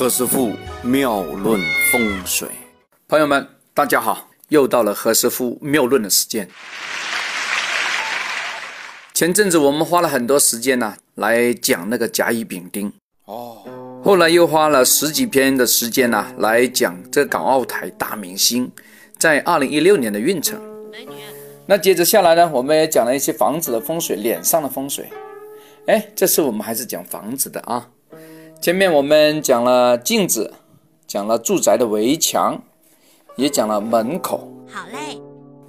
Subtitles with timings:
[0.00, 1.60] 何师傅妙论
[1.92, 2.48] 风水，
[3.06, 6.48] 朋友们，大家好，又到了何师傅妙论的时间。
[9.12, 12.90] 前阵子我们花了很多时间呢，来讲那个甲乙丙丁
[13.26, 13.58] 哦，
[14.02, 18.72] 后来又花了十几篇的时间呢，来讲这港澳台大明星
[19.18, 20.58] 在二零一六年的运程。
[20.90, 21.12] 美女，
[21.66, 25.10] 那接着下来呢，我们也讲了一些房子的风水，脸上的风水。
[25.88, 27.86] 哎，这次我们还是讲房子的啊。
[28.60, 30.52] 前面我们讲了镜子，
[31.06, 32.62] 讲了住宅的围墙，
[33.36, 34.52] 也讲了门口。
[34.68, 35.18] 好嘞。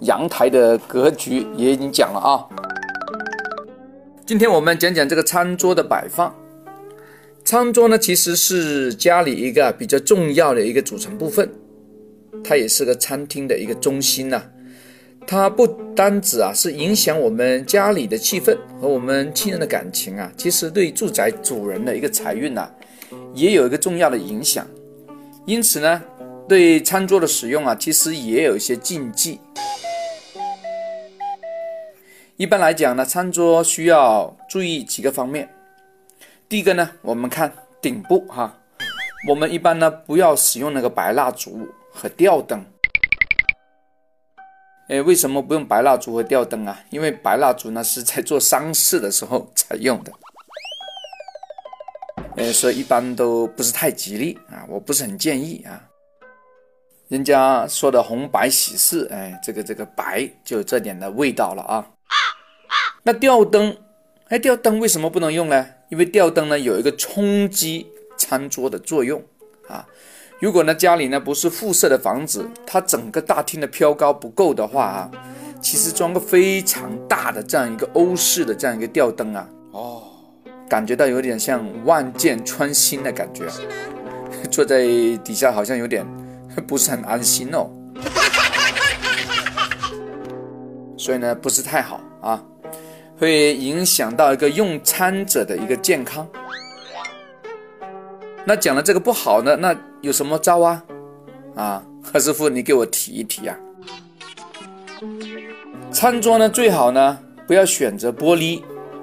[0.01, 2.43] 阳台的格局也已经讲了啊。
[4.25, 6.35] 今天我们讲讲这个餐桌的摆放。
[7.45, 11.49] 餐桌呢，其实是家里一个比较重要的一个组成部分，
[12.43, 14.43] 它也是个餐厅的一个中心呐。
[15.25, 15.65] 它不
[15.95, 22.69] 单指啊，是影响我们家里的气氛和我们亲人的感情啊，其实对住宅主人的一个财运呐。
[23.33, 24.67] 也有一个重要的影响，
[25.45, 26.01] 因此呢，
[26.47, 29.39] 对餐桌的使用啊，其实也有一些禁忌。
[32.35, 35.47] 一般来讲呢，餐桌需要注意几个方面。
[36.49, 38.57] 第一个呢，我们看顶部哈，
[39.29, 42.65] 我们一般呢不要使用那个白蜡烛和吊灯。
[44.89, 46.77] 哎，为什么不用白蜡烛和吊灯啊？
[46.89, 50.11] 因为白蜡烛呢是在做丧事的时候才用的。
[52.37, 55.81] 呃，所以一般都不是太吉利啊，我不是很建议啊。
[57.09, 61.85] 人家说的红白喜事，哎，这个这个白就这点的味道了啊。
[63.03, 63.75] 那吊灯，
[64.29, 65.67] 哎，吊灯为什么不能用呢？
[65.89, 67.85] 因为吊灯呢有一个冲击
[68.17, 69.21] 餐桌的作用
[69.67, 69.85] 啊。
[70.39, 75.11] 如果呢家里呢不是复式的房子，它整个大厅的飘高不够的话啊，
[75.61, 79.49] 其实装个非常大的这样一个欧式的这样一个吊灯啊，
[80.71, 83.43] 感觉到有点像万箭穿心的感觉，
[84.49, 84.85] 坐在
[85.21, 86.05] 底下好像有点
[86.65, 87.69] 不是很安心哦，
[90.95, 92.41] 所以呢不是太好啊，
[93.19, 96.25] 会影响到一个用餐者的一个健康。
[98.45, 100.81] 那讲了这个不好呢，那有什么招啊？
[101.53, 103.57] 啊，何师傅你给我提一提啊。
[105.91, 108.61] 餐桌呢最好呢不要选择玻璃。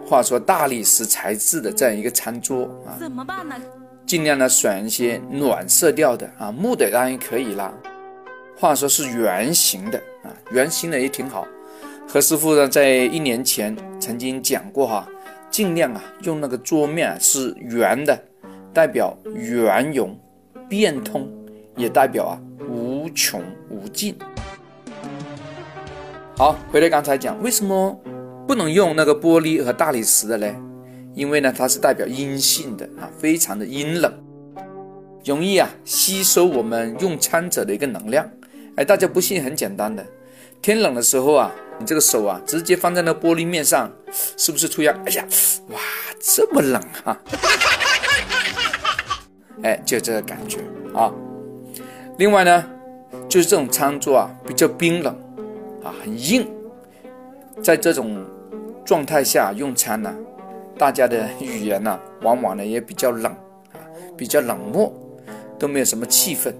[0.08, 3.54] 话说大理石材质的这样一个餐桌啊，怎么办呢？
[4.06, 7.70] 尽量呢选一些暖色调的啊，木的当然可以啦。
[8.56, 11.46] 话说是圆形的啊，圆形的也挺好。
[12.08, 15.06] 何师傅呢在一年前曾经讲过哈，
[15.50, 18.18] 尽量啊用那个桌面是圆的，
[18.72, 20.18] 代表圆融
[20.70, 21.30] 变通，
[21.76, 24.16] 也代表啊无穷无尽。
[26.34, 28.00] 好，回来刚才讲为什么？
[28.48, 30.56] 不能用那个玻璃和大理石的嘞，
[31.14, 34.10] 因为呢它是代表阴性的啊，非常的阴冷，
[35.22, 38.26] 容易啊吸收我们用餐者的一个能量。
[38.76, 40.02] 哎，大家不信很简单的，
[40.62, 43.92] 天冷的时候啊，你这个手啊直接放在那玻璃面上，
[44.38, 45.22] 是不是突然哎呀
[45.68, 45.78] 哇
[46.18, 47.20] 这么冷哈？
[49.62, 50.60] 哎，就这个感觉
[50.94, 51.12] 啊。
[52.16, 52.64] 另外呢，
[53.28, 55.14] 就是这种餐桌啊比较冰冷
[55.84, 56.48] 啊，很硬，
[57.62, 58.24] 在这种。
[58.88, 60.10] 状态下用餐呢，
[60.78, 63.30] 大家的语言呢，往往呢也比较冷
[63.74, 63.84] 啊，
[64.16, 64.90] 比较冷漠，
[65.58, 66.50] 都没有什么气氛，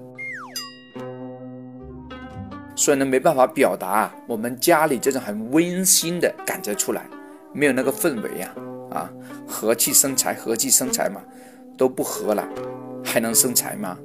[2.76, 7.00] 所以呢没办法表达我们家里这种很温馨的感觉出来，
[7.54, 8.50] 没有那个氛围呀
[8.90, 9.08] 啊，
[9.46, 11.22] 和气生财，和气生财嘛，
[11.78, 12.46] 都不和了，
[13.02, 13.96] 还能生财吗？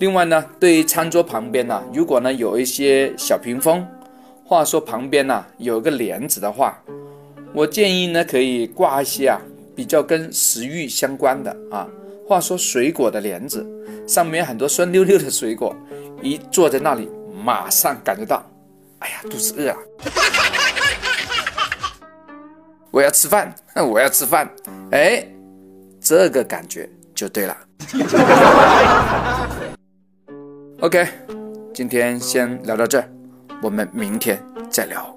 [0.00, 3.82] 另外呢，对于餐桌旁边呢，如果呢有一些小屏风。
[4.46, 6.78] 话说旁边呢有个帘子的话，
[7.54, 9.40] 我建议呢可以挂一些啊
[9.74, 11.88] 比较跟食欲相关的啊。
[12.26, 13.66] 话说水果的帘子
[14.06, 15.74] 上面很多酸溜溜的水果，
[16.22, 17.08] 一坐在那里
[17.42, 18.44] 马上感觉到，
[19.00, 19.76] 哎呀肚子饿啊，
[22.90, 24.50] 我要吃饭，我要吃饭，
[24.90, 25.26] 哎，
[26.00, 27.56] 这个感觉就对了。
[30.80, 31.06] OK，
[31.74, 33.13] 今天先聊到这儿。
[33.64, 34.38] 我们明天
[34.68, 35.16] 再聊。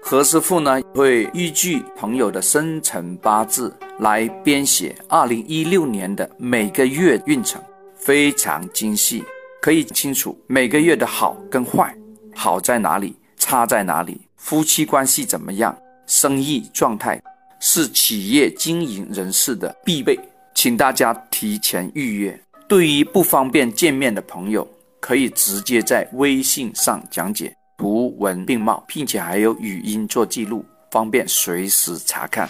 [0.00, 7.62] 何师傅呢会依据朋友的生辰八字来编写二零一六年的每个月运程，
[7.94, 9.22] 非常精细，
[9.60, 11.94] 可以清楚每个月的好跟坏，
[12.34, 15.76] 好在哪里，差在哪里，夫妻关系怎么样，
[16.06, 17.20] 生意状态，
[17.60, 20.18] 是企业经营人士的必备，
[20.54, 22.40] 请大家提前预约。
[22.66, 24.66] 对于不方便见面的朋友。
[25.02, 32.48] 可以直接在微信上讲解，图文并茂，并且还有语音做记录，方便随时查看。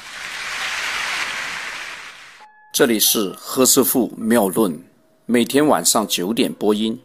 [2.75, 4.79] 这里是何师傅妙论，
[5.25, 7.01] 每天晚上九点播音，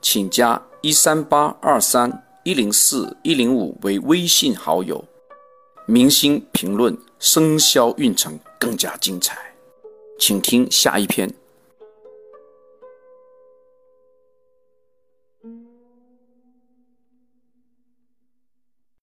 [0.00, 5.04] 请加一三八二三一零四一零五为微信好友。
[5.84, 9.36] 明星评论生肖运程更加精彩，
[10.18, 11.30] 请听下一篇。